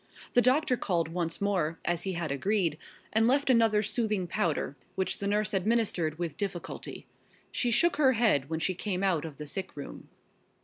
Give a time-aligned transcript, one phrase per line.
[0.33, 2.79] The doctor called once more, as he had agreed,
[3.13, 7.05] and left another soothing powder, which the nurse administered with difficulty.
[7.51, 10.09] She shook her head when she came out of the sick room.